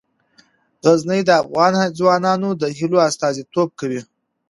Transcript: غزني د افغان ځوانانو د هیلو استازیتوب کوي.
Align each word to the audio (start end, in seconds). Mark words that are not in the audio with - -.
غزني 0.83 1.19
د 1.25 1.29
افغان 1.41 1.73
ځوانانو 1.99 2.49
د 2.61 2.63
هیلو 2.77 2.97
استازیتوب 3.09 3.69
کوي. 3.79 4.01